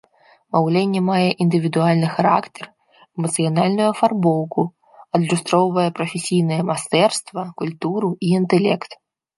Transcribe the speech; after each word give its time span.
Маўленне 0.55 1.01
мае 1.09 1.27
індывідуальны 1.45 2.07
характар, 2.15 2.65
эмацыянальную 3.17 3.87
афарбоўку, 3.93 4.61
адлюстроўвае 5.19 5.89
прафесійнае 6.01 6.61
майстэрства, 6.73 7.41
культуру 7.63 8.09
і 8.29 8.39
інтэлект. 8.43 8.91